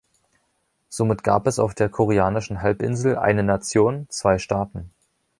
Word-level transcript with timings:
Somit 0.89 1.23
gab 1.23 1.45
es 1.45 1.59
auf 1.59 1.75
der 1.75 1.87
koreanischen 1.87 2.63
Halbinsel 2.63 3.19
„eine 3.19 3.43
Nation– 3.43 4.07
zwei 4.09 4.39
Staaten“. 4.39 4.89